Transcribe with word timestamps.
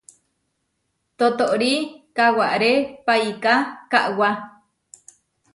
Totóri 1.19 1.73
kaʼwaré 2.15 2.71
paiká 3.05 3.53
kaʼwá. 3.91 4.29